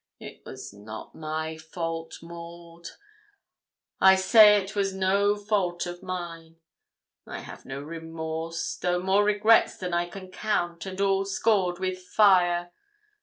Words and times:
It 0.19 0.41
was 0.47 0.73
not 0.73 1.13
my 1.13 1.57
fault, 1.59 2.23
Maud 2.23 2.87
I 3.99 4.15
say 4.15 4.59
it 4.59 4.75
was 4.75 4.95
no 4.95 5.35
fault 5.35 5.85
of 5.85 6.01
mine; 6.01 6.55
I 7.27 7.41
have 7.41 7.65
no 7.67 7.79
remorse, 7.81 8.77
though 8.77 8.97
more 8.99 9.23
regrets 9.23 9.77
than 9.77 9.93
I 9.93 10.09
can 10.09 10.31
count, 10.31 10.87
and 10.87 10.99
all 10.99 11.23
scored 11.23 11.77
with 11.77 11.99
fire. 11.99 12.71